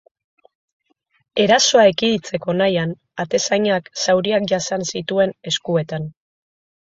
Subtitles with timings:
[1.43, 6.09] Erasoa ekiditzeko nahian, atezainak zauriak jasan zituen eskuetan.